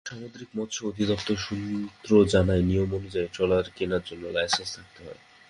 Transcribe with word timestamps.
সামুদ্রিক 0.05 0.49
মৎস্য 0.57 0.79
অধিদপ্তর 0.85 1.37
সূত্র 1.37 2.09
জানায়, 2.25 2.63
নিয়ম 2.63 2.89
অনুযায়ী 2.93 3.27
ট্রলার 3.33 3.65
কেনার 3.75 4.03
জন্য 4.05 4.23
লাইসেন্স 4.27 4.69
থাকতে 4.75 4.99
হয়। 5.05 5.19